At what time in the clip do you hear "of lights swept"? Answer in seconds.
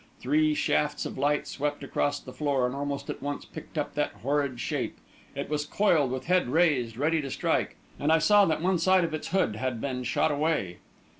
1.05-1.83